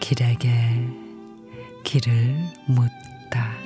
길에게 0.00 0.50
길을 1.84 2.36
묻다. 2.66 3.61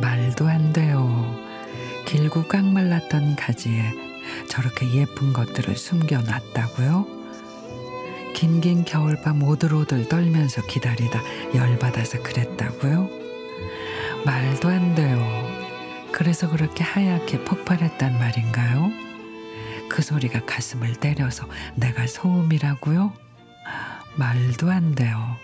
말도 0.00 0.48
안 0.48 0.72
돼요. 0.72 1.38
길고 2.06 2.48
깡말랐던 2.48 3.36
가지에 3.36 3.82
저렇게 4.48 4.90
예쁜 4.92 5.32
것들을 5.32 5.76
숨겨놨다고요? 5.76 7.20
긴긴 8.34 8.84
겨울밤 8.84 9.42
오들오들 9.42 10.08
떨면서 10.08 10.62
기다리다 10.66 11.20
열받아서 11.54 12.22
그랬다고요? 12.22 13.08
말도 14.24 14.68
안 14.68 14.94
돼요. 14.94 15.18
그래서 16.12 16.48
그렇게 16.48 16.82
하얗게 16.82 17.44
폭발했단 17.44 18.18
말인가요? 18.18 18.90
그 19.88 20.02
소리가 20.02 20.44
가슴을 20.46 20.94
때려서 20.96 21.46
내가 21.74 22.06
소음이라고요? 22.06 23.12
말도 24.16 24.70
안 24.70 24.94
돼요. 24.94 25.36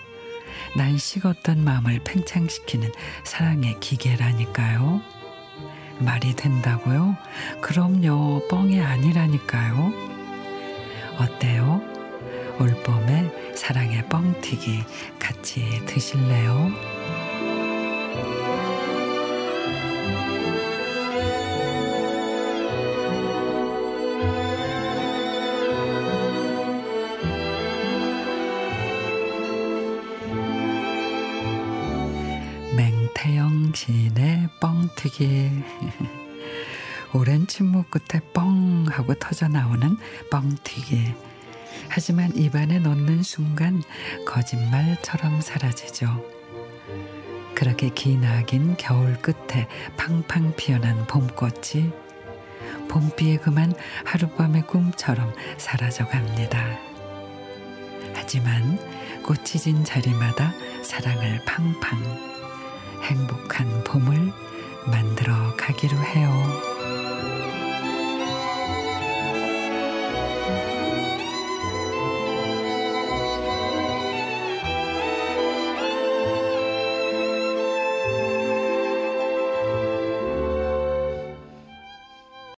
난 0.76 0.98
식었던 0.98 1.64
마음을 1.64 2.00
팽창시키는 2.04 2.92
사랑의 3.24 3.80
기계라니까요. 3.80 5.00
말이 6.00 6.36
된다고요? 6.36 7.16
그럼요, 7.62 8.46
뻥이 8.48 8.80
아니라니까요. 8.80 9.92
어때요? 11.18 11.80
올봄에 12.60 13.54
사랑의 13.54 14.06
뻥튀기 14.08 14.84
같이 15.18 15.82
드실래요? 15.86 16.70
맹태영 32.76 33.72
시인의 33.74 34.50
뻥튀기 34.60 35.50
오랜 37.14 37.46
침묵 37.46 37.90
끝에 37.90 38.20
뻥 38.34 38.84
하고 38.90 39.14
터져 39.14 39.48
나오는 39.48 39.96
뻥튀기 40.30 41.14
하지만 41.88 42.36
입안에 42.36 42.80
넣는 42.80 43.22
순간 43.22 43.82
거짓말처럼 44.26 45.40
사라지죠. 45.40 46.22
그렇게 47.54 47.88
기나긴 47.88 48.76
겨울 48.76 49.16
끝에 49.22 49.66
팡팡 49.96 50.54
피어난 50.56 51.06
봄꽃이 51.06 51.90
봄비에 52.90 53.38
그만 53.38 53.72
하룻밤의 54.04 54.66
꿈처럼 54.66 55.32
사라져 55.56 56.06
갑니다. 56.06 56.62
하지만 58.14 58.78
꽃이 59.22 59.44
진 59.44 59.82
자리마다 59.82 60.52
사랑을 60.82 61.42
팡팡 61.46 62.35
행복한 63.02 63.84
봄을 63.84 64.32
만들어 64.86 65.34
가기로 65.56 65.96
해요. 65.98 66.75